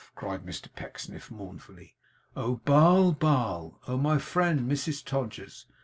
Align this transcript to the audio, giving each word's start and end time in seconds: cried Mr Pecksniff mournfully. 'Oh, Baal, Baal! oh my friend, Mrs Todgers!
cried 0.15 0.43
Mr 0.43 0.67
Pecksniff 0.75 1.29
mournfully. 1.29 1.93
'Oh, 2.35 2.55
Baal, 2.65 3.11
Baal! 3.11 3.79
oh 3.87 3.97
my 3.97 4.17
friend, 4.17 4.61
Mrs 4.61 5.05
Todgers! 5.05 5.67